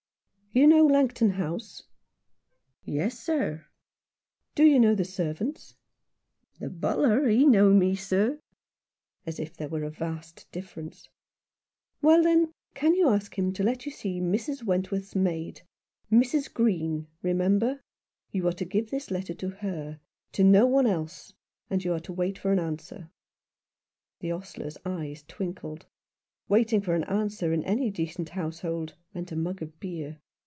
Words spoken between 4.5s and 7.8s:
Do you know the servants?"" The butler, he know